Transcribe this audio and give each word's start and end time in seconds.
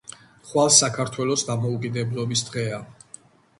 ხვალ 0.53 0.71
საქარათველოს 0.77 1.45
დამოუკიდებლობის 1.51 2.45
დღეა 2.51 2.83